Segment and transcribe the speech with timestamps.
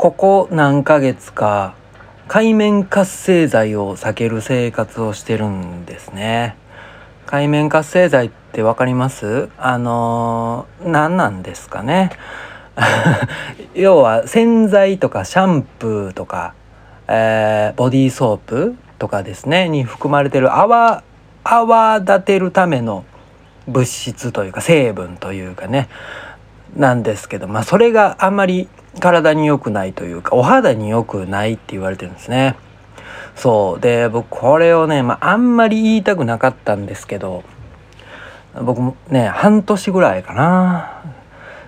[0.00, 1.74] ここ何ヶ月か
[2.26, 6.56] 海面活性剤を避ける生活をしてるんですね。
[7.26, 9.50] 海面活性剤って分かります？
[9.58, 12.12] あのー、何なんですかね？
[13.74, 16.54] 要は洗剤とかシャンプーとか、
[17.06, 21.02] えー、ボディーソープとかですねに含まれてる泡
[21.44, 23.04] 泡立てるための
[23.68, 25.90] 物質というか成分というかね
[26.74, 32.56] なんですけどまあそれがあんまり体に良くないというかお肌に良くないって言われてるんですね。
[33.36, 37.44] そうで僕これをね、まあ、あんまり言いたくなかったんですけど
[38.60, 41.02] 僕もね半年ぐらいかな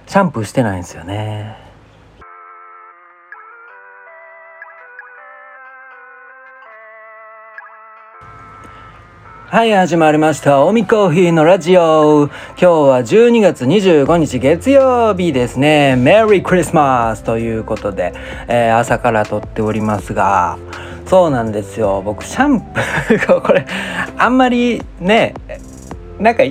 [0.07, 1.62] シャンプーしてないんですよね。
[9.53, 10.65] はい、始まりました。
[10.65, 12.29] おみコーヒーのラジオ。
[12.29, 15.95] 今日は12月25日月曜日ですね。
[15.95, 18.15] メリークリスマスということで、
[18.49, 20.57] えー、朝から撮っておりますが、
[21.05, 22.01] そうなんですよ。
[22.01, 23.67] 僕、シャンプーこれ、
[24.17, 25.35] あんまりね、
[26.19, 26.45] なんか、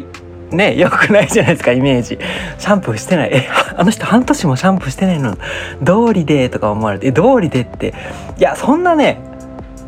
[0.52, 2.20] ね、良くないじゃないですか、イメージ。
[2.60, 3.32] シャンプーしてない。
[3.34, 5.38] え、 あの人半年もシャンプーしてないの、
[5.84, 7.96] 通りでとか思われて、え、通りでって、
[8.38, 9.20] いや、そんなね、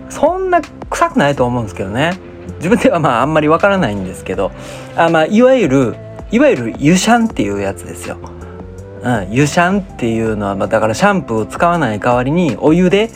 [0.09, 2.32] そんな臭くないと思うんですけどね。
[2.63, 4.53] 自分ではまああんまりわからないんですけど
[4.95, 5.95] あまあいわゆる
[6.31, 8.17] いわゆる湯シャンっていうやつですよ。
[9.03, 13.09] うん、湯シャンっていうのは、まあ、だからシャンプーを使わない代わりにお湯で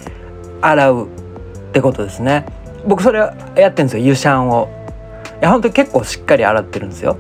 [0.59, 1.09] 洗うっ
[1.71, 2.45] てことですね。
[2.85, 4.67] 僕それはやってるんですよ湯シャンを。
[5.41, 7.17] いや本当に結構しっかり洗ってるんですよ。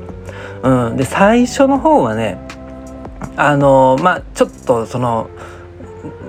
[0.63, 2.37] うん、で最初の方はね
[3.37, 5.29] あのまあちょっとその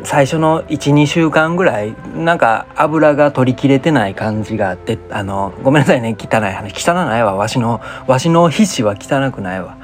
[0.09, 6.91] 最初の12週間ぐらいなんか油が取り切れてない感じがあってあのごめんなさいね汚い話。
[6.91, 7.35] 汚ないわ。
[7.35, 9.77] わしのわしの皮脂は汚くないわ。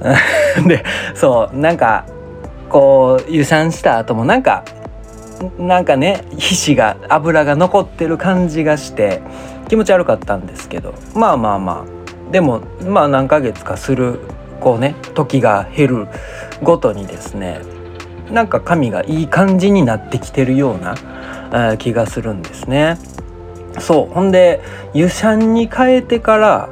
[0.66, 0.82] で
[1.14, 2.06] そうなんか
[2.70, 4.64] こう湯酸した後もなんか
[5.58, 9.20] なんかね皮脂が油が残ってる感じがして
[9.68, 10.94] 気持ち悪かったんですけど。
[11.14, 12.32] まあまあまあ。
[12.32, 14.20] でもまあ何ヶ月かする
[14.60, 16.08] こうね時が減る
[16.62, 17.60] ごとにですね
[18.30, 22.98] なんか髪がいい感じになってきてるような、えー、気がするんですね。
[23.80, 24.60] そうほんで
[24.94, 26.68] 湯シャンに変えてから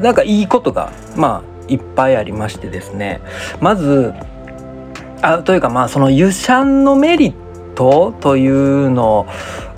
[0.00, 3.20] なんかいいことがまあいっぱいありましてですね
[3.60, 4.14] まず
[5.20, 7.34] あというかまあその湯シャンのメリッ
[7.74, 9.26] トというの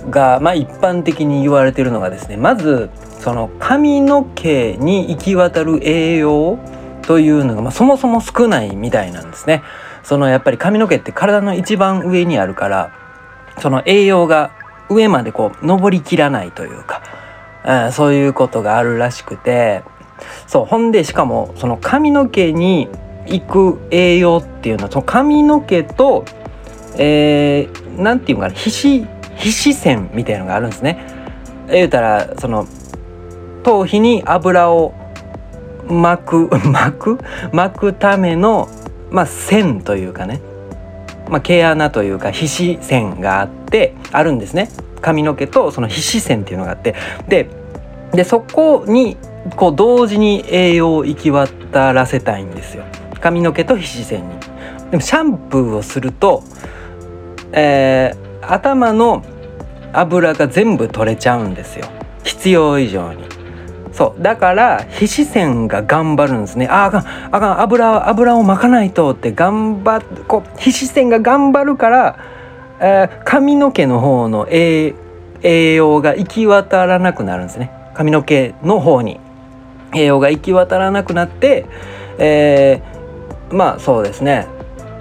[0.09, 2.89] がまあ一般的に言われてるのがですねまず
[3.19, 6.59] その髪の毛に行き渡る栄養
[7.01, 9.63] というのが、まあ、そもそも少ないみたいなんですね。
[10.05, 12.91] そのやっぱり髪の毛って体の一番上にあるから
[13.59, 14.51] その栄養が
[14.89, 17.01] 上までこう上りきらないというか、
[17.85, 19.83] うん、そういうことがあるらしくて
[20.47, 22.87] そうほんでしかもその髪の毛に
[23.25, 26.25] 行く栄養っていうのはその髪の毛と
[26.97, 29.05] えー、ていうかな皮脂
[29.35, 31.05] 皮脂腺みたいのがあるんですね。
[31.67, 32.67] 言うたらその
[33.63, 34.93] 頭皮に油を
[35.89, 37.19] 巻く 巻く？
[37.51, 38.69] 巻くための
[39.11, 40.41] まあ、線というかね、
[41.29, 44.69] まあ、毛穴というか皮脂線があってあるんですね。
[45.01, 46.95] 髪の毛とその皮脂線っていうのがあって。
[47.27, 47.49] で
[48.11, 49.17] でそこに
[49.55, 52.83] こう同時に栄養を行き渡らせたいんですよ。
[53.19, 54.35] 髪の毛と皮脂腺に。
[54.91, 56.43] でもシャンプーをすると、
[57.51, 59.23] えー、頭の
[59.93, 61.87] 油が全部取れちゃうんですよ。
[62.23, 63.34] 必要以上に。
[63.95, 64.21] そう。
[64.21, 66.67] だから皮脂腺が頑張るんですね。
[66.67, 67.05] ああかん。
[67.31, 67.61] あかん。
[67.61, 72.19] 油油をまかないとって頑張っこう皮脂腺が頑張るから、
[72.81, 74.93] えー、髪の毛の方の栄
[75.43, 77.71] 栄養が行き渡らなくなるんですね。
[77.93, 79.21] 髪の毛の方に。
[79.93, 81.65] 栄養が行き渡らなくなって、
[82.17, 84.45] えー、まあそうですね。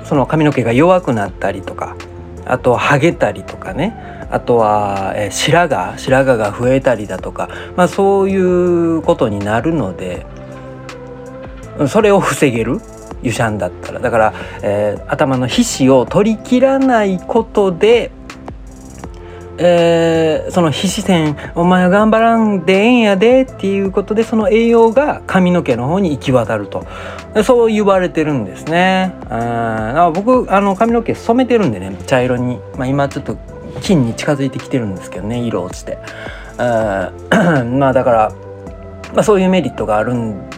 [0.04, 1.96] その髪の毛が弱くなったりとか
[2.44, 3.96] あとハゲたりとかね。
[4.34, 10.26] あとは、え、白髪白髪が増えたりだとか、まあ、そういうことになるので
[11.86, 12.80] それを防げる
[13.22, 14.00] 湯シャンだったら。
[14.00, 18.10] だから、えー、頭の皮脂を取り切らないことで、
[19.58, 26.84] えー、その皮脂腺「お前は頑張らんでええんやで」っていうことでその栄養が髪の毛の方に行き渡ると。
[27.44, 29.12] そう言われてるんですね。
[29.30, 33.36] あ僕あの髪の毛染めてるんでね茶色に、まあ、今ちょっと
[33.82, 35.98] 金に近づいてきてるんですけどね色落ちて。
[36.56, 38.32] まあだから、
[39.12, 40.48] まあ、そういうメリットがあるん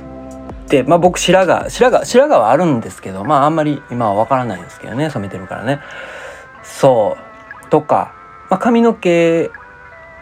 [0.69, 5.81] で、まあ、僕白髪白髪白髪はあるんですけどまああんまり今は分からないんですけどね染めてるからね。
[6.63, 7.17] そ
[7.65, 7.71] う。
[7.71, 8.13] とか、
[8.51, 9.51] まあ、髪の毛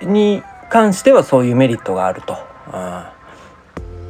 [0.02, 2.35] に関してはそういうメリットがあると、
[2.73, 3.12] ま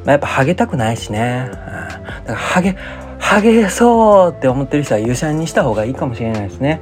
[0.07, 2.77] あ、やっぱハゲたくないしね、うん、だからハゲ
[3.19, 6.81] ハゲそうって思ってる人は湯シャンにした方がいいかもしれないですね。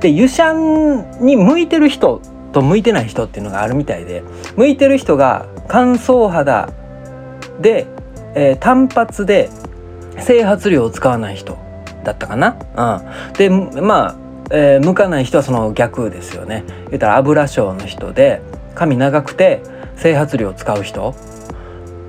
[0.00, 2.20] で湯シャンに向いてる人
[2.52, 4.22] と向いてない人っていうのがあるみたいで
[4.56, 6.70] 向いてる人が乾燥肌
[7.60, 7.86] で、
[8.34, 9.50] えー、単発で
[10.20, 11.58] 整髪料を使わない人
[12.04, 12.56] だったかな？
[12.76, 13.50] うん、で
[13.80, 14.16] まあ、
[14.50, 16.64] えー、向かない人はその逆ですよね。
[16.90, 18.40] 言ったら油症の人で
[18.74, 19.62] 髪長くて
[19.96, 21.14] 整髪料を使う人、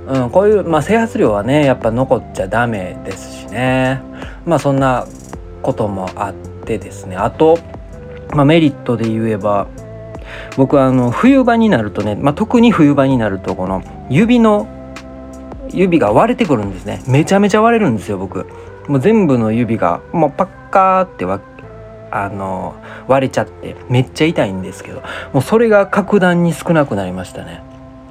[0.08, 4.02] うん、こういう、まあ、整髪料はねやっぱ残っちゃダメですしね
[4.46, 5.08] まあそんな
[5.62, 7.58] こともあってですねあと、
[8.34, 9.68] まあ、メリットで言えば
[10.58, 14.68] 僕はあの冬場になるとね、まあ、特に冬場になるとこの指の
[15.72, 17.02] 指が割れてくるんですね。
[17.08, 18.46] めちゃめちゃ割れるんですよ僕。
[18.88, 21.26] もう全部の指がもうパッカーって
[22.12, 22.76] あの
[23.08, 25.02] 割れちゃってめっちゃ痛いんですけど
[25.34, 27.62] もうそれが格段に少なくなりましたね、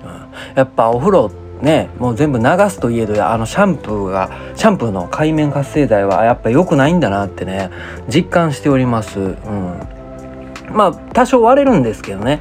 [0.05, 1.31] うん、やっぱお風呂
[1.65, 7.71] ねもう全部流すといえどあのシャンプーがシャンプーの界面活性剤はやっぱ良くないんだなってね
[8.09, 9.19] 実感しております。
[9.19, 9.37] うん。
[10.73, 12.41] まあ多少割れるんですけどね。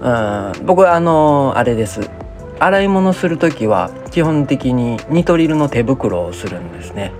[0.00, 0.66] うん。
[0.66, 2.10] 僕はあのあれです。
[2.58, 7.12] 洗い物する時は基本的にニトリルの手袋をするんですね。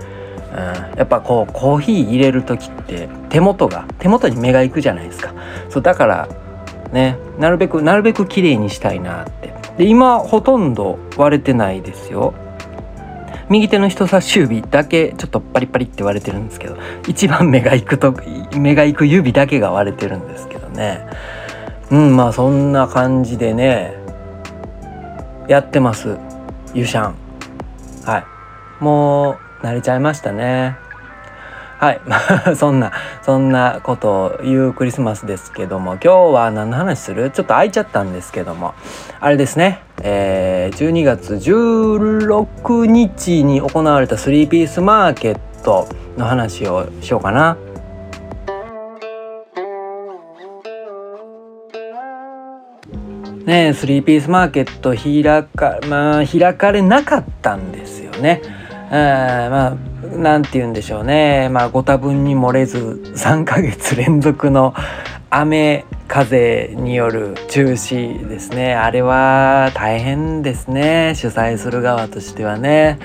[0.53, 5.35] うん、やっぱこうコーヒー入れる時って手元が手元に目がいくじゃないですか。
[5.69, 6.29] そうだから
[6.93, 9.56] ねなるべくなるべく綺麗にしたいなって。
[9.77, 12.35] で今ほとんど割れてないですよ。
[13.49, 16.77] 右手の人差し指だけちょっとパリパリって割れてるんですけど
[17.07, 18.13] 一番目がいくと
[18.57, 21.07] 目がいく指だけが割れてるんですけどね。
[21.91, 23.95] うんまあそんな感じでね
[25.49, 26.17] やってます。
[26.75, 27.15] ユシャン。
[28.05, 28.25] はい。
[28.83, 30.77] もう慣れちゃいましたね。
[31.79, 32.01] はい。
[32.57, 32.93] そんな
[33.23, 37.31] そんなことを言うクリスマスですけども今日は何の話する？
[37.31, 38.75] ちょっと空いちゃったんですけども。
[39.21, 39.81] あれですね。
[40.03, 47.57] えー、12月16日に行われたスリーピースマーケットの話をしようかな。
[53.45, 58.43] ねスリーピースマーケット開かまあ開かれなかったんですよね。
[58.91, 59.77] まあ
[60.13, 61.49] 何て言うんでしょうね。
[61.51, 64.75] まあご多分に漏れず3ヶ月連続の
[65.31, 68.75] 雨風による中止ですね。
[68.75, 71.15] あれは大変ですね。
[71.17, 72.99] 主催する側としてはね。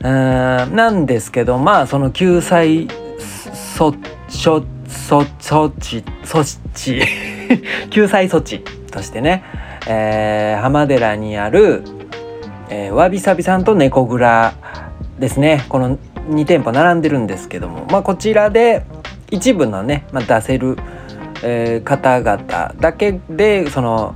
[0.00, 3.96] うんなんですけどまあその救済措
[4.28, 4.64] 措
[4.98, 7.02] 措置措置。
[7.90, 8.60] 救済措置
[8.90, 9.44] としてね、
[9.88, 11.82] えー、浜寺にある、
[12.68, 14.54] えー、わびさびさんと猫蔵
[15.18, 15.64] ですね。
[15.68, 18.84] この2店舗並んでるんですけども、まあ、こちらで
[19.30, 20.76] 一部のね、まあ、出せる、
[21.42, 24.14] えー、方々だけでその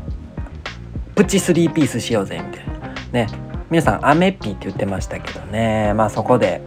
[1.14, 2.72] プチ3ピースしようぜみたいな。
[3.12, 3.26] ね。
[3.70, 5.92] 皆さんアメピーって言ってましたけどね。
[5.94, 6.62] まあそこで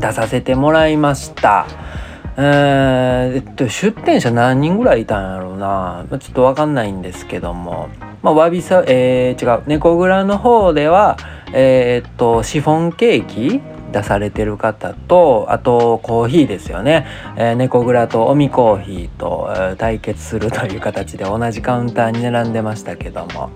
[0.00, 1.66] 出させてもらいました。
[2.36, 7.88] えー、っと出店者何人ぐらいいたんやろうな、まあ、ちょっと分かんないんですけども。
[8.22, 11.18] まあわびさえー、違う猫蔵の方では
[11.52, 17.06] えー、っとシフォンケーキ出されてる方とあとコーヒーですよね、
[17.36, 23.50] えー、猫蔵とオミコーヒーと、えー、対決するという形で同じカウンターに並んでましたけども。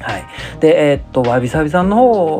[0.00, 0.24] はい。
[0.60, 2.36] でえー、っとわびさびさんの方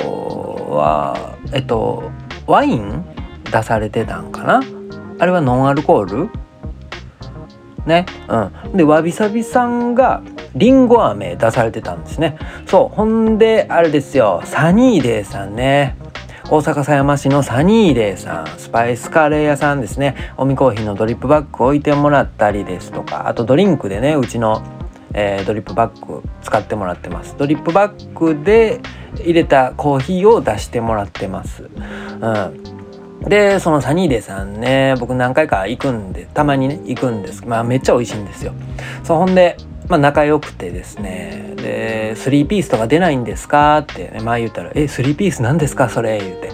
[0.70, 2.11] はえっと
[2.47, 3.05] ワイン
[3.50, 4.62] 出されてたんかな？
[5.19, 6.31] あれはノンアルコール？
[7.85, 8.06] ね。
[8.29, 8.76] うん。
[8.76, 10.23] でわびさびさんが
[10.54, 12.38] りんご飴出されてたんですね。
[12.66, 12.95] そう。
[12.95, 14.40] ほんであれですよ。
[14.45, 15.97] サニーデーさんね。
[16.50, 20.33] 大阪狭山市のサニーデーさんスパイスカレー屋さんですね。
[20.38, 23.28] おみコーヒーのドリップバッグ置いてもらったりですとか。
[23.28, 24.62] あとドリンクでねうちの、
[25.12, 27.37] えー、ドリップバッグ使ってもらってます。
[27.37, 28.81] ドリップバッグで
[29.17, 31.64] 入れたコーヒーを出してもらってます。
[31.64, 33.28] うん。
[33.28, 37.47] でそのサニーデーさんね僕何回か行くんでたまにね行くんです。
[37.47, 38.55] まあめっちゃ美味しいんですよ。
[39.05, 41.54] そうほんでまあ、仲良くてですね。
[41.57, 45.88] で「3ピースとか出ないんですか?」ってね前言ったら「え3ピース何ですか？
[45.88, 46.50] それ」言うて。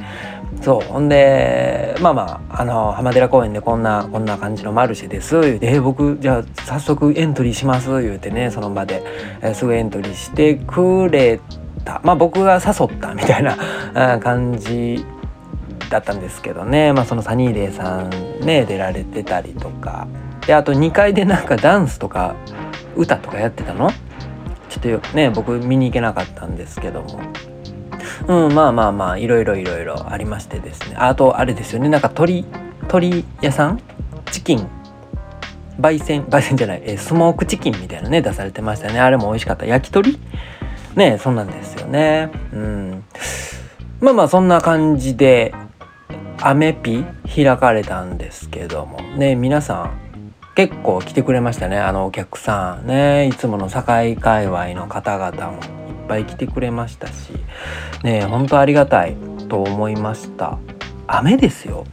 [0.63, 0.81] そう。
[0.81, 5.39] ほんでまあまああの浜寺公園でこんなこんな感じのマルシェです。
[5.41, 9.03] 言うて「え僕じゃあ早速エントリーします」言うてねその場で、
[9.43, 11.39] え、すぐエントリーしてくれ
[11.85, 12.01] た。
[12.03, 13.57] まあ僕が誘ったみたいな
[14.23, 15.05] 感じ
[15.91, 17.99] だったんですけどね、まあ、そのサニーデーさ
[18.43, 20.07] んね出られてたりとか。
[20.47, 22.37] であと2階でなんかダンスとか
[22.97, 23.91] 歌とかやってたの？
[24.69, 27.21] ちょっとね僕見に行けなかったんですけども。
[28.29, 30.97] うんまあまあまあいろいろいろいろありましてですね。
[30.97, 31.89] あとあれですよね。
[31.89, 32.45] なんか鳥
[32.89, 33.81] 鳥屋さん？
[34.31, 34.69] チキン。
[35.81, 36.25] 焙煎？
[36.25, 39.01] 焙煎じゃない、えスモークチキンみたいなね出されてましたね。
[39.01, 39.67] あれも美味しかった。
[39.67, 40.19] 焼き鳥？
[40.95, 42.31] ねそんなんですよね。
[42.53, 43.05] うん。
[44.01, 45.55] まあまあそんな感じで
[46.41, 49.01] アメピ開かれたんですけども。
[49.17, 50.04] ね皆さん
[50.55, 51.79] 結構来てくれましたね。
[51.79, 53.27] あのお客さんね。
[53.27, 55.61] いつもの堺界隈の方々もいっ
[56.09, 57.33] ぱい来てくれましたし。
[58.05, 59.17] ね本当ありがたい
[59.49, 60.59] と思いました。
[61.09, 61.85] 雨ですよ。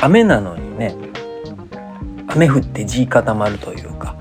[0.00, 0.94] 雨なのにね。
[2.28, 4.16] 雨降って地固まるというか。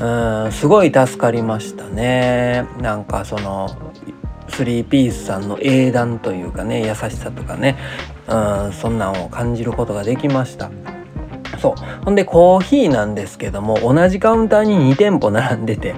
[0.00, 2.64] うんすごい助かりましたね。
[2.80, 3.68] なんかその
[4.48, 7.76] スリーピースさんの英断というかね優しさとかね。
[8.26, 10.70] うんそんなんを感じることができました。
[11.62, 12.04] そう。
[12.04, 15.94] ほんでコーヒーなんですけども同じカウンターに2店舗並んでて、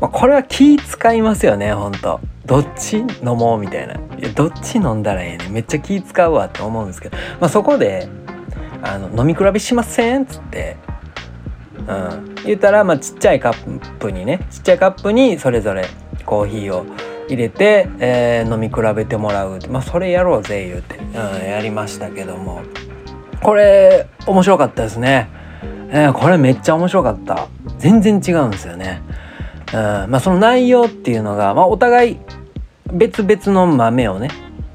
[0.00, 2.20] まあ、これは気使いますよねほんと。
[2.46, 3.94] どっち飲もうみたいな。
[3.94, 8.08] いやどっち飲んだらええねめっちゃ気使うわって思うんですけど、まあ、そこで
[8.82, 10.76] あの飲み比べしませんっつって。
[11.78, 15.86] うん、言ったら、まあ、ちっちゃいカップにねちっちゃいカップにそれぞれ
[16.26, 16.84] コーヒーを
[17.28, 22.62] 入れて、えー、飲み比べてもらうまあそれやろうぜ言うて、うん、やりましたけども。
[23.42, 25.28] これ面白かったですね、
[25.90, 27.48] えー、これめっちゃ面白かった。
[27.78, 29.02] 全然違うんですよね、
[29.72, 29.76] うん
[30.10, 32.18] まあ、その内容っていうのが、まあ、お互い
[32.92, 34.30] 別々の豆をね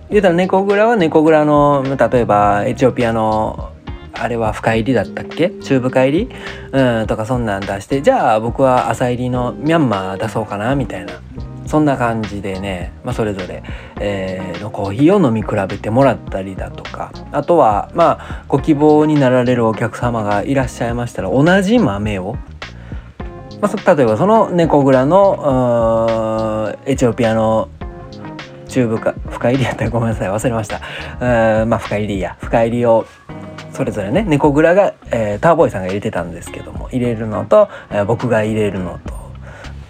[0.10, 3.72] 言うたら猫蔵は猫蔵の例えばエチオピアの
[4.14, 5.50] あれは深入りだったっけ？
[5.50, 6.30] 中深入り？
[6.72, 11.14] うんとかそんなん出してじゃあ僕は浅入りのミャンマー出そうかなみたいな。
[11.74, 13.64] そんな感じでね、まあ、それぞれ、
[14.00, 22.36] えー、のコーヒーを飲み比べてもらったりだとかあとはまあご希望になられるお客様がいらっしゃいましたら同じ豆を
[23.60, 27.70] まあ、例えばその猫蔵のエチオピアの
[28.68, 30.80] 中部か深入りやったらごめんなさい忘れました。
[31.66, 32.38] まあ深入りや。
[32.40, 33.08] 深入りを
[33.72, 39.23] それぞれね猫蔵が、えー、ターボーイさんが入れてたんですけども入れるのと、えー、僕が入れるのと、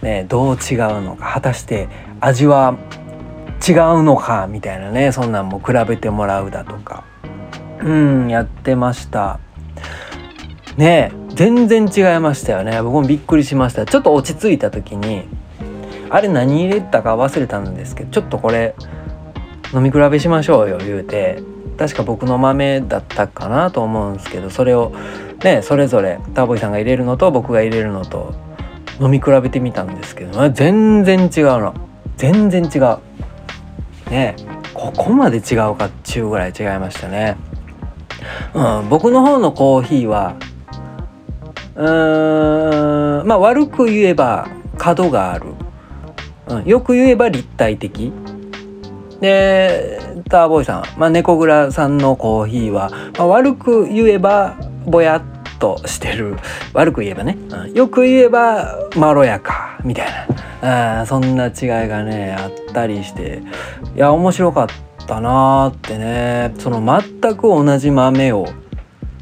[0.04, 1.88] ね、どう違うのか果たして
[2.20, 2.78] 味は
[3.68, 7.06] 違うのかみたいなねそんなんも比べてもらうだとか。
[7.82, 9.40] うんやってました。
[10.78, 12.82] ね全然違いましたよね。
[12.82, 13.86] 僕もびっくりしました。
[13.86, 15.28] ちょっと落ち着いた時に
[16.14, 18.76] あれ何入れたか忘れたんですけどちょっとこれ
[19.74, 21.42] 飲み比べしましょうよ言うて
[21.76, 24.94] 確か僕の豆だったかなと思うんですけどそれを
[25.44, 28.36] ねそれぞれターボイさんが入れるのと僕が入れるのと
[29.04, 31.74] 飲み比べてみたんですけど全然違うの
[32.18, 32.98] 全然違う。
[34.10, 34.36] ね
[34.74, 37.38] ここまで違うかっちゅうぐらい違いましたね。
[38.54, 40.36] うん僕の方のコーヒーは
[41.76, 45.54] うーんまあ悪く言えば角がある、
[46.48, 48.12] うん、よく言えば立体的。
[49.20, 54.56] でターボーイさん、まあ、猫蔵さんのコーヒーは、まあ、悪く言えば
[54.86, 55.22] ぼやっ
[55.64, 56.36] としてる。
[56.74, 59.80] 悪く言えばね、うん、よく言えばまろやか。
[59.86, 60.28] みたい
[60.62, 61.00] な。
[61.00, 61.54] あそんな違い
[61.88, 63.42] がねあったりして。
[63.96, 64.68] いや面白かっ
[65.08, 66.54] たなーってね。
[66.60, 68.48] その全く同じ豆を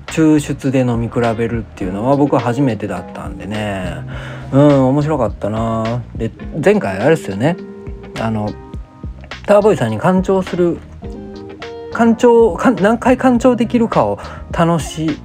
[0.07, 3.97] 抽出で飲み比べるっていうのは僕は初めてだったんでね。
[4.51, 4.85] うん。
[4.87, 6.31] 面白かったなで
[6.63, 7.55] 前回あれですよね。
[8.19, 8.49] あの
[9.45, 10.79] ターボイさんに干潮する
[11.93, 14.17] 干潮何回干潮できるかを
[14.51, 15.19] 楽し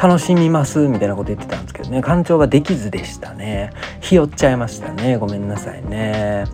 [0.00, 2.02] 楽しみますみたいなこと言ってたんですけどね。
[2.02, 3.70] 干潮ができずでしたね。
[4.00, 5.16] ひよっちゃいましたね。
[5.16, 6.44] ごめんなさいね。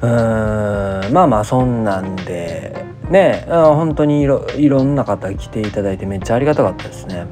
[0.00, 1.12] うーん。
[1.12, 2.84] まあまあそんなんで。
[3.10, 3.46] ね。
[3.48, 7.26] 本当にいろいろんな方来ていただいてめっちゃありがたかったですね。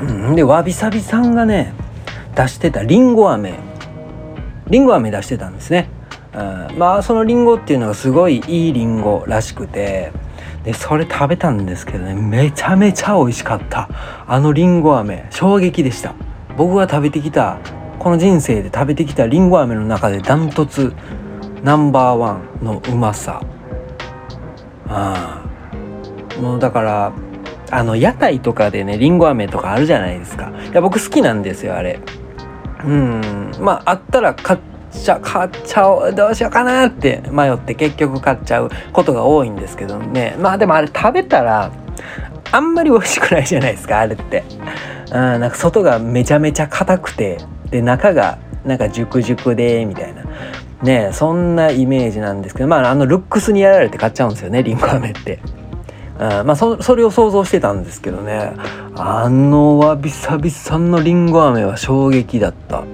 [0.00, 0.34] うん。
[0.34, 1.72] でわびさびさんがね
[2.34, 3.54] 出してたりんご飴。
[4.68, 5.88] りんご飴出してたんですね。
[6.34, 10.12] うん、まあそのりんごっていうのがすごいいいりんごらしくて。
[10.64, 13.88] でそれ食べたんですけどねめちゃめちゃ美味しかった。
[14.26, 16.14] あのりんご飴衝撃でした。
[16.56, 17.58] 僕が食べてきた
[17.98, 20.94] この人生で食べてきたりんご飴の中でダントツ
[21.62, 23.40] ナンバーワンのうまさ。
[24.88, 25.42] あ
[26.40, 27.12] もうだから
[27.70, 30.52] あの屋台とかでねりんご飴とかあるじゃないですか。
[30.70, 32.00] いや僕好きなんですよあれ。
[32.84, 33.52] うん。
[33.60, 41.72] まああったら買ってちゃ買っちゃおうどうしようかなって迷って結局買っちゃうことが多いんですけどねまあでもあれ食べたら
[42.52, 44.44] あんまり美味しくないじゃないですかあれって。
[45.08, 47.38] うん、なんか外がめちゃめちゃ硬くて
[47.70, 50.24] で中がなんか熟熟でみたいな
[50.82, 55.40] ねそんなイメージなんですけどまああのルックスにやられて買っちゃうんですよねりんご飴って。
[56.18, 58.52] うん、まあそそれを想像してたんですけどね
[58.94, 62.84] あのわびさびさんのりんご飴は衝撃だった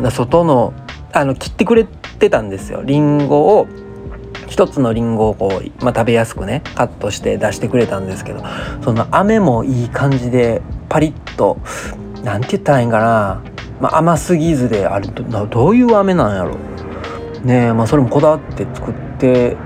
[0.00, 0.10] うん。
[0.10, 0.72] 外の
[1.12, 2.82] あの切ってくれてたんですよ。
[2.82, 3.66] りんごを
[4.48, 8.44] 一つのりんごをこう、まあ、食べやすくねカットして出してくれたんですけど
[8.82, 11.58] その飴もいい感じでパリッと
[12.22, 13.42] なんて言ったらいいんかな、
[13.80, 16.56] まあ、甘すぎずであれどどういう飴なんやろ。
[17.44, 19.56] ねえまあそれもこだわって作って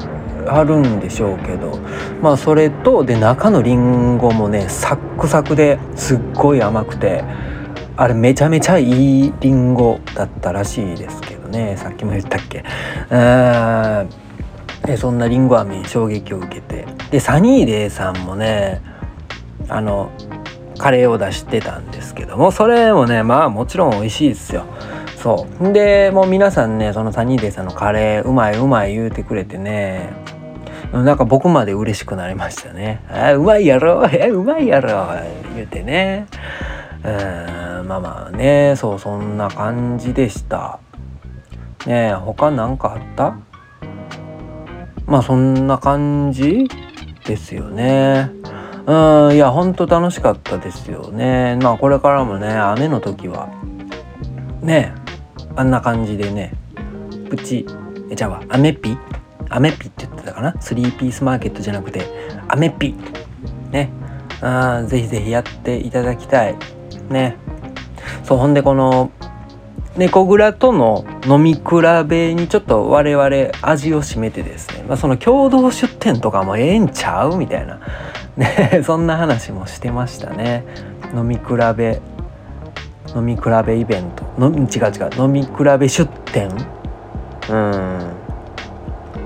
[0.47, 1.79] はるんでしょうけど。
[2.23, 7.25] まあそれとで中のりんごもねサックサクですっごい甘くて。
[8.01, 11.77] あれめちゃめちゃいいりんごだったらしいですけどね。
[11.77, 12.65] さっきも言ったっけ。
[14.87, 16.87] でそんなりんご飴に衝撃を受けて。
[17.11, 18.81] でサニーデイさんもね
[19.69, 20.13] あの
[20.79, 24.65] カレーを出してたんですけどもそれもねまあもちろん美味しいですよ。
[25.17, 25.73] そう。
[25.73, 30.13] でもう皆さんねそのサニーデイさんのカレーうまいうまい言うてくれてね。
[30.93, 35.07] なんか僕まで嬉しくなりましたね「あうまいやろえうまいやろ」
[35.57, 36.27] 言うてね。
[37.03, 37.68] うん。
[37.83, 40.81] まあまあねそうそんな感じでした。
[41.87, 43.37] ねえ他何かあった？
[45.07, 46.69] まあそんな感じ
[47.25, 48.31] ですよね。
[48.87, 51.59] うんいやほんと楽しかったですよね。
[51.63, 53.49] まあこれからもね雨の時は
[54.61, 56.55] ねえあんな感じでね
[57.31, 57.67] プチ
[58.11, 58.97] えじゃあアメピ？
[59.51, 60.55] アメピって言ってたかな？
[60.61, 62.03] スリーピースマーケットじゃなくて
[62.49, 62.95] アメピ。
[63.71, 63.91] ね。
[64.41, 66.57] あぜひぜひやっていただきたい。
[67.11, 67.37] ね。
[68.25, 69.11] そうほんでこの
[69.99, 71.63] 猫蔵との飲み比
[72.07, 73.27] べにちょっと我々
[73.63, 77.81] 味を占めてですね、まあ、その共同出店とかもええんちゃうみたいな、
[78.37, 80.65] ね、そんな話もしてましたね。
[81.15, 81.43] 飲み比
[81.77, 82.01] べ。
[83.17, 84.25] 飲み比べイベント。
[84.39, 85.23] の違う違う。
[85.23, 86.49] 飲み比べ出店。
[87.51, 88.19] うん。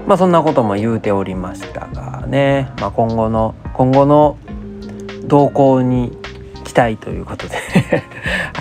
[0.07, 4.37] まあそんなことも言うておりましたがね、まあ、今後の今後の
[5.25, 6.17] 動向に
[6.65, 7.57] 期待ということで。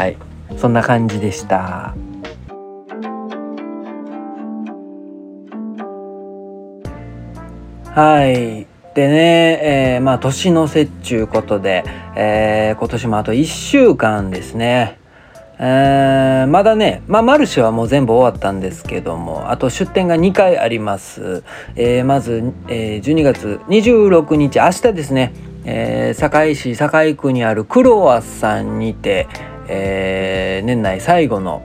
[0.02, 0.18] はい。
[0.58, 1.94] そんな感じでした。
[7.94, 8.66] はい。
[8.96, 11.84] でね、えー、まあ年の瀬っちゅうことで、
[12.16, 14.98] えー、今年もあと1週間ですね。
[15.60, 21.44] えー、まだね、まあ、マルシェはもう全部終わったんですけどもあと出店が2回あります、
[21.76, 29.28] えー、まず、えー、12月26日明日ですね、えー、堺市堺区にあるクロワさんにて、
[29.68, 31.62] えー、年内最後の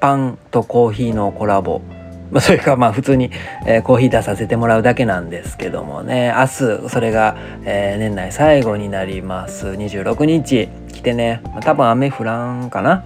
[0.00, 1.80] パンとコーヒーのコラボ。
[2.30, 3.30] まあ、それかまあ普通に、
[3.66, 6.32] えー、コーヒー出させてもらうだけなんですけどもね。
[6.36, 9.68] 明日それが、えー、年内最後になります。
[9.68, 10.68] 26日。
[10.92, 13.04] 来てね、まあ、多分雨降らんかな。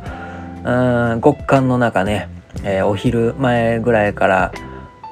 [0.64, 2.28] うん極寒の中ね、
[2.64, 4.52] えー、お昼前ぐらいから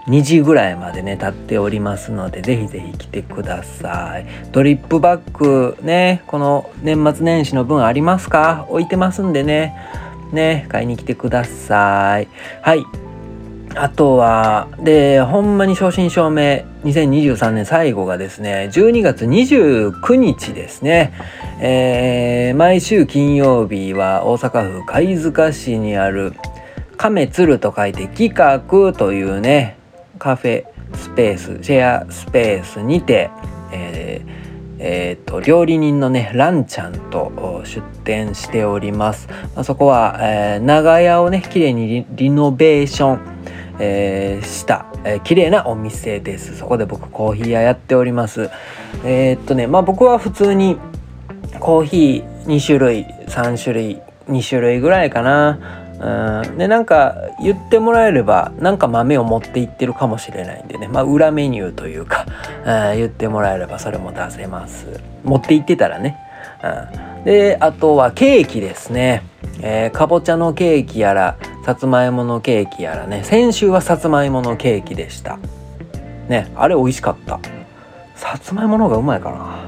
[0.06, 4.26] 2時ぐらいまでね立っておりますのでぜひぜひ来てください。
[4.52, 8.66] ドリップバッグねこの年末年始の分ありますか？
[8.68, 9.74] 置いてますんでね。
[10.32, 12.28] ね買いに来てください。
[12.62, 12.84] はい。
[13.76, 21.12] あとは、で、ほんまに正真正銘、2023年最後がですね、12月29日ですね。
[21.60, 26.32] えー、毎週金曜日は大阪府貝塚市にある
[26.96, 29.76] 亀鶴と書いて企画というね、
[30.20, 33.30] カフェスペース、シェアスペースにて、
[33.72, 34.40] えー
[34.78, 43.20] えーと、料理人のねランちゃんと出店しております、まあ、そこは、えー、長屋をね綺麗にリノベーション、
[43.78, 46.56] えー、した、えー、綺麗なお店です。
[46.56, 48.50] そこで僕コーヒー屋やっております。
[49.04, 50.78] えー、っとねまあ僕は普通に
[51.58, 55.79] コーヒー2種類3種類2種類ぐらいかな。
[56.00, 56.58] うん。
[56.58, 60.88] でなんか言ってもらえればなんか豆を持っていってるかもしれないんでね。
[60.88, 62.26] まあ裏メニューというか、
[62.64, 65.00] うん、言ってもらえればそれも出せます。
[65.24, 66.16] 持って行ってたらね、
[67.18, 69.22] うん、であとはケーキですね、
[69.60, 71.36] えー、かぼちゃのケーキやら
[71.66, 73.22] さつまいものケーキやらね。
[73.24, 75.38] 先週はさつまいものケーキでした。
[76.28, 77.38] ねあれ美味しかった。
[78.14, 79.66] さつまいもの方がうまいかな。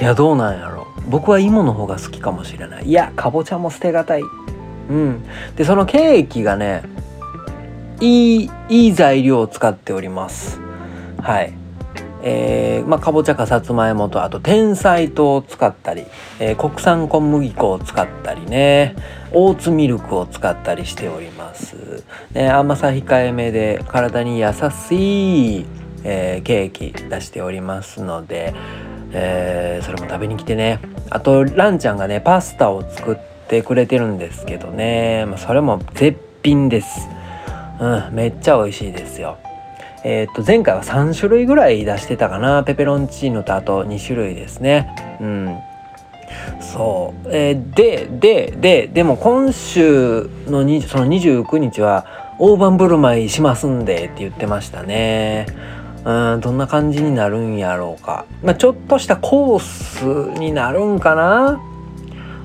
[0.00, 0.88] いやどうなんやろ。
[1.08, 2.86] 僕は芋の方が好きかもしれない。
[2.86, 4.22] いやかぼちゃも捨てがたい。
[4.88, 5.24] うん。
[5.56, 6.82] でそのケーキがね
[8.00, 10.60] いいいい材料を使っております。
[11.18, 11.54] はい。
[12.26, 16.06] えー、まあ、かぼちゃかさつまいもとあと天才糖を使ったり、
[16.40, 18.96] えー、国産小麦粉を使ったりね。
[19.36, 24.52] オーツミルクを使ったりしております、ね、甘さ控えめで体に優
[24.88, 25.66] しい、
[26.04, 28.54] えー、ケーキ出しておりますので、
[29.12, 30.78] えそれも食べに来てね。
[31.10, 37.08] あとランちゃんがねパスタを作っててくれてるんですけどね、まあ、それも絶品です。
[37.80, 39.38] うんめっちゃ美味しいですよ。
[40.04, 42.62] えっ、と前回は3種類ぐらい出してたかな。
[42.62, 44.94] ペペロンチーノとあと2種類ですね。
[45.20, 45.58] うん。
[46.60, 52.06] そう、えー、ででででも今週のにその29日は
[52.38, 55.46] 大盤振る舞いしますんでって言ってましたね。
[56.04, 61.60] うんどんな感じになるんやろうか、まあ、ちょっとしたコースになるんかな。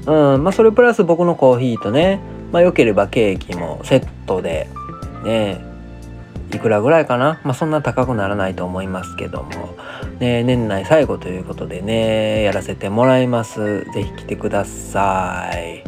[0.10, 2.20] うんまあそれプラス僕のコーヒーとね
[2.52, 4.68] まあ良ければケーキもセットで
[5.24, 5.64] ね
[6.52, 7.40] いくらぐらいかな。
[7.44, 9.76] まあそんな高くならないと思いますけども、
[10.20, 13.86] ね、年内最後ということでねやらせてもらいます。
[13.94, 15.84] 是非来てください。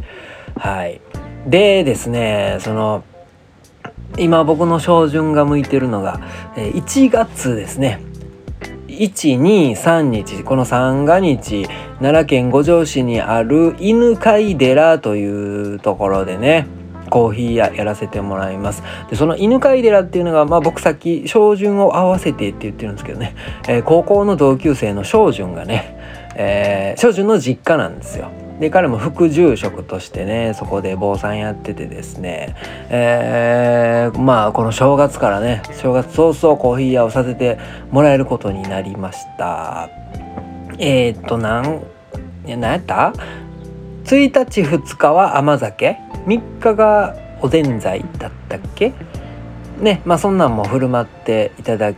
[0.55, 1.01] はい。
[1.47, 3.03] でですねその
[4.19, 6.19] 今僕の照準が向いてるのが
[6.55, 8.11] 1月ですね。
[9.01, 11.65] 123日この三が日
[11.99, 16.67] 奈良県五条市にある犬飼寺というところでね
[17.09, 18.83] コーヒー屋やらせてもらいます。
[19.09, 23.35] でその犬飼寺っていうのが、まあ、僕さっき照準を合わせてって言ってるんですけどね、
[23.67, 25.97] えー、高校の同級生の照準がね、
[26.35, 28.31] えー、照準の実家なんですよ。
[28.62, 32.56] で彼も副住職としてねそこで坊さんやっててですね。
[32.89, 37.58] えー、まあこの正月からね正月早々コーヒー屋をさせて
[37.89, 39.89] もらえることになりました。
[40.78, 41.84] えー、っとなん
[42.45, 43.13] や何やった
[44.06, 45.97] ？1日2日は甘酒。
[46.28, 48.93] 3日がおぜんざいだったっけ？
[49.80, 51.93] ねまあそんなんも振る舞っていただ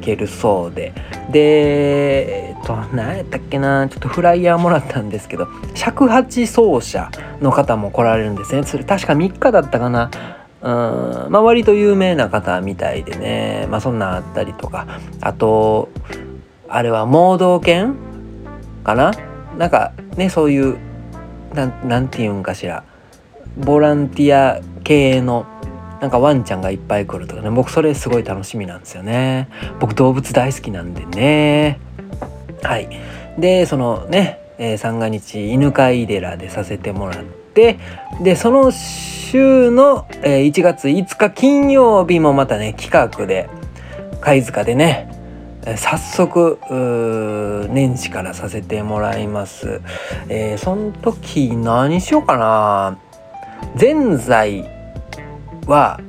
[0.00, 0.92] けるそうで。
[1.30, 8.64] でえっと何やったっけなちょっとフライヤーもらったんですけど尺八奏者の方も来られるんですね。
[8.64, 10.10] それ確か3日だったかな。
[10.62, 10.66] う
[11.28, 13.66] んまあ割と有名な方みたいでね。
[13.70, 14.86] まあそんなんあったりとか。
[15.20, 15.88] あと
[16.68, 17.96] あれは盲導犬
[18.84, 19.12] かな。
[19.56, 20.78] なんかねそういう
[21.54, 22.84] なんなんて言うんかしら。
[23.56, 25.44] ボランティア系の
[26.00, 29.48] なんかワンちゃんがいっぱい来るとかね僕それすごい楽しみなんですよね
[29.80, 31.78] 僕動物大好きなんでね
[32.62, 32.88] はい
[33.38, 37.78] でそのね、えー、三が日犬飼い寺でさせてもらって
[38.22, 43.48] でその週の、えー、1月5日金曜日もまたね企画で
[44.20, 45.08] 貝塚でね
[45.76, 46.58] 早速
[47.70, 49.82] 年始からさせてもらいます。
[50.30, 52.98] えー、その時何しようかな。
[53.76, 54.79] ぜんざい
[55.70, 56.00] は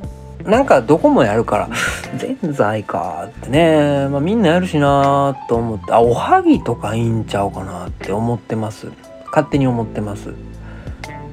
[0.43, 1.69] なんかどこもやるから
[2.17, 8.88] ぜんざいかってね、まあ、みんなやるしなと思ってあおはぎとかいいんちゃうかなって思ってます。
[9.28, 10.34] 勝手に思ってます。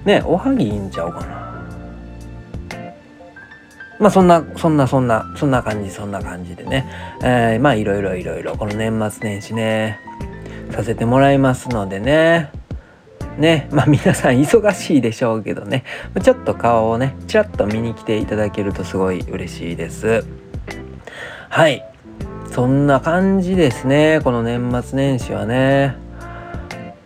[0.05, 1.49] ねおはぎいいんちゃうかな。
[3.99, 6.87] まあそんなそんなそんなそんな感じそんな感じでね、
[7.23, 9.99] えー、まあいろいろいろいろこの年末年始ね
[10.71, 12.58] させてもらいますのでね。
[13.39, 15.85] ねまあ皆さん忙しいでしょうけどね
[16.23, 20.25] ちょっと顔をねちらっと見に来ていただけるとすごい嬉しいです。
[21.49, 21.85] はい。
[22.51, 25.97] そんな感じですねこの年末年始はね。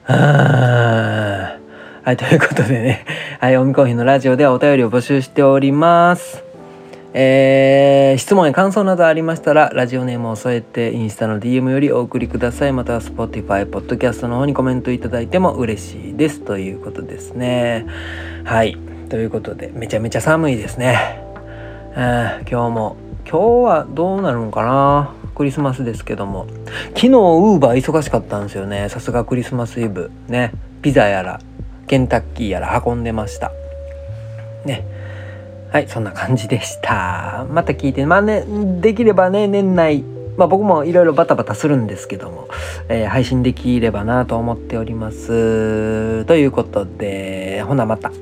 [0.04, 1.58] は
[2.06, 3.04] いということでね。
[3.40, 6.51] はいおみコーヒーのラジオではお便りを募集しております。
[7.14, 12.72] えー、質問や感想などありましたら、ラジオネームを添えて、インスタの DM よりお送りください。
[12.72, 16.40] または Spotify、Podcast の方にコメントいただいても嬉しいです。
[16.40, 17.84] ということですね。
[18.44, 18.78] はい。
[19.10, 21.20] ということで、めちゃめちゃ寒いですね。
[21.94, 22.96] 今日も、
[23.28, 25.14] 今日はどうなるんかな？
[25.34, 26.46] クリスマスですけども。
[26.94, 28.88] 昨日、ウーバー忙しかったんですよね。
[28.88, 30.10] さすがクリスマスイブ。
[30.28, 30.52] ね。
[30.80, 31.40] ピザやら、
[31.86, 33.52] ケンタッキーやら運んでました。
[34.64, 34.86] ね。
[35.72, 37.46] はい、そんな感じでした。
[37.50, 38.44] また聞いて、まあね、
[38.82, 40.04] できればね、年内、
[40.36, 42.46] まあ僕もいろいろバタバタするんですけども、
[42.90, 46.26] えー、配信できればなと思っております。
[46.26, 48.12] ということで、ほなまた。